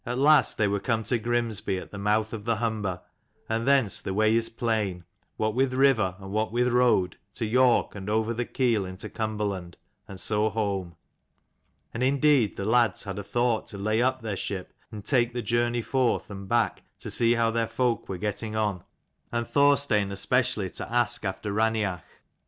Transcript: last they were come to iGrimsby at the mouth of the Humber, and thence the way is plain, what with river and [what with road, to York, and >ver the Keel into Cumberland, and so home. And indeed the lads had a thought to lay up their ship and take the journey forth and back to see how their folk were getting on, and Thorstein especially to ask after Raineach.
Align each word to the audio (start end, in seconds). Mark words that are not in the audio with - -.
last 0.07 0.57
they 0.57 0.67
were 0.67 0.79
come 0.79 1.03
to 1.03 1.19
iGrimsby 1.19 1.79
at 1.79 1.91
the 1.91 1.97
mouth 1.99 2.33
of 2.33 2.43
the 2.43 2.55
Humber, 2.55 2.99
and 3.47 3.67
thence 3.67 3.99
the 3.99 4.15
way 4.15 4.35
is 4.35 4.49
plain, 4.49 5.05
what 5.37 5.53
with 5.53 5.75
river 5.75 6.15
and 6.17 6.31
[what 6.31 6.51
with 6.51 6.67
road, 6.69 7.15
to 7.35 7.45
York, 7.45 7.93
and 7.93 8.07
>ver 8.07 8.33
the 8.33 8.43
Keel 8.45 8.83
into 8.83 9.07
Cumberland, 9.07 9.77
and 10.07 10.19
so 10.19 10.49
home. 10.49 10.95
And 11.93 12.01
indeed 12.01 12.57
the 12.57 12.65
lads 12.65 13.03
had 13.03 13.19
a 13.19 13.23
thought 13.23 13.67
to 13.67 13.77
lay 13.77 14.01
up 14.01 14.23
their 14.23 14.35
ship 14.35 14.73
and 14.91 15.05
take 15.05 15.33
the 15.33 15.43
journey 15.43 15.83
forth 15.83 16.31
and 16.31 16.49
back 16.49 16.81
to 16.97 17.11
see 17.11 17.35
how 17.35 17.51
their 17.51 17.67
folk 17.67 18.09
were 18.09 18.17
getting 18.17 18.55
on, 18.55 18.83
and 19.31 19.47
Thorstein 19.47 20.11
especially 20.11 20.71
to 20.71 20.91
ask 20.91 21.23
after 21.23 21.53
Raineach. 21.53 22.01